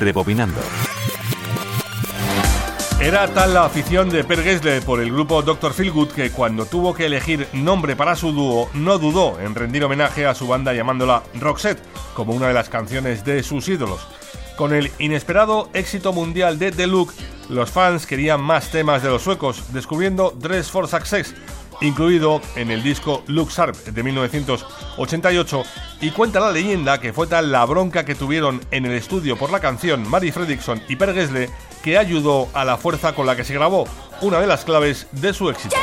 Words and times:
Rebobinando. 0.00 0.60
Era 3.00 3.28
tal 3.28 3.54
la 3.54 3.64
afición 3.64 4.10
de 4.10 4.24
Per 4.24 4.42
Gessle 4.42 4.82
por 4.82 5.00
el 5.00 5.10
grupo 5.10 5.40
Dr. 5.42 5.72
Feelgood 5.72 6.08
que 6.08 6.30
cuando 6.30 6.66
tuvo 6.66 6.92
que 6.92 7.06
elegir 7.06 7.48
nombre 7.52 7.96
para 7.96 8.16
su 8.16 8.32
dúo 8.32 8.68
no 8.74 8.98
dudó 8.98 9.40
en 9.40 9.54
rendir 9.54 9.84
homenaje 9.84 10.26
a 10.26 10.34
su 10.34 10.46
banda 10.46 10.74
llamándola 10.74 11.22
Roxette, 11.38 11.82
como 12.14 12.34
una 12.34 12.48
de 12.48 12.54
las 12.54 12.68
canciones 12.68 13.24
de 13.24 13.42
sus 13.42 13.68
ídolos. 13.68 14.06
Con 14.56 14.74
el 14.74 14.90
inesperado 14.98 15.70
éxito 15.72 16.12
mundial 16.12 16.58
de 16.58 16.72
The 16.72 16.86
Look, 16.86 17.14
los 17.48 17.70
fans 17.70 18.06
querían 18.06 18.42
más 18.42 18.70
temas 18.70 19.02
de 19.02 19.08
los 19.08 19.22
suecos, 19.22 19.72
descubriendo 19.72 20.34
Dress 20.38 20.70
for 20.70 20.86
Success, 20.86 21.34
incluido 21.80 22.40
en 22.56 22.70
el 22.70 22.82
disco 22.82 23.22
Look 23.26 23.50
Sharp 23.50 23.76
de 23.76 24.02
1988, 24.02 25.62
y 26.00 26.10
cuenta 26.10 26.40
la 26.40 26.52
leyenda 26.52 27.00
que 27.00 27.12
fue 27.12 27.26
tal 27.26 27.52
la 27.52 27.64
bronca 27.64 28.04
que 28.04 28.14
tuvieron 28.14 28.60
en 28.70 28.86
el 28.86 28.92
estudio 28.92 29.36
por 29.36 29.50
la 29.50 29.60
canción 29.60 30.08
Mary 30.08 30.32
Fredrickson 30.32 30.82
y 30.88 30.96
Per 30.96 31.14
Gessle 31.14 31.50
que 31.82 31.98
ayudó 31.98 32.48
a 32.52 32.64
la 32.64 32.76
fuerza 32.76 33.14
con 33.14 33.26
la 33.26 33.36
que 33.36 33.44
se 33.44 33.54
grabó, 33.54 33.86
una 34.20 34.40
de 34.40 34.46
las 34.46 34.64
claves 34.64 35.06
de 35.12 35.32
su 35.32 35.48
éxito. 35.50 35.76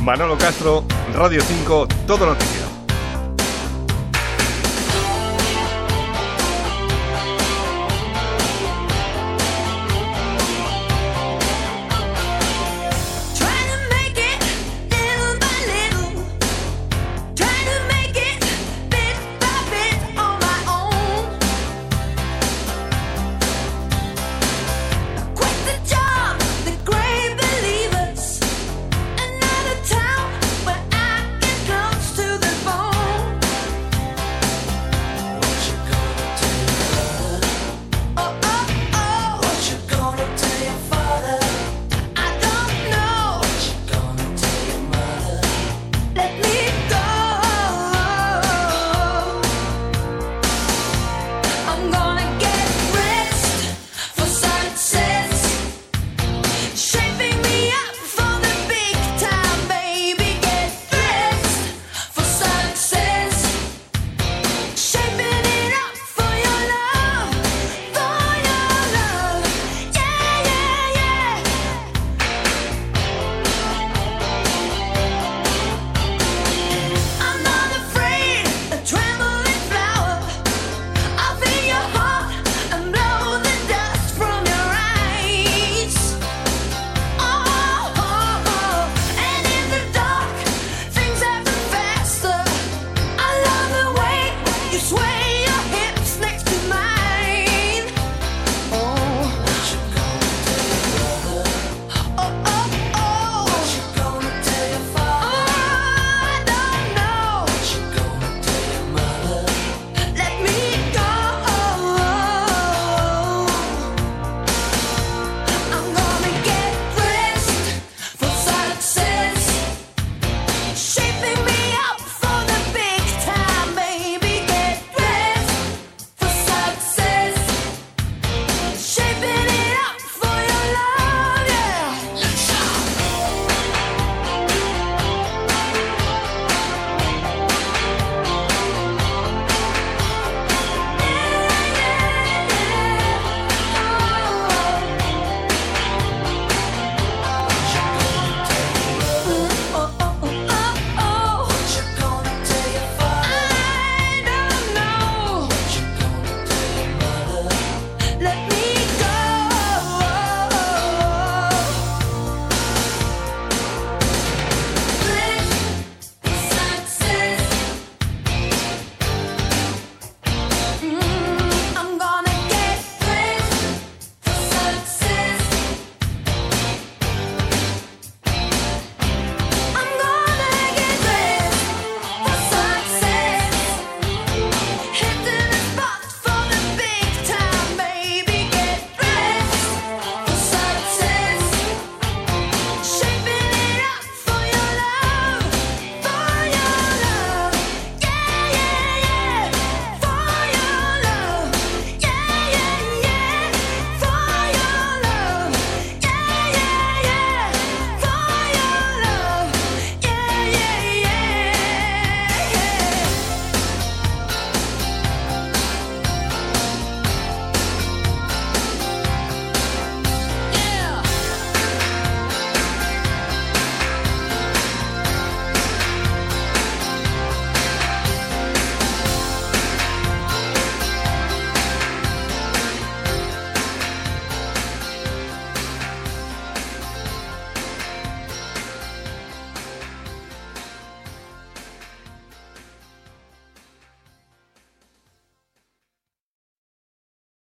Manolo 0.00 0.38
Castro, 0.38 0.84
Radio 1.12 1.42
5, 1.42 1.88
Todo 2.06 2.26
Noticias. 2.26 2.57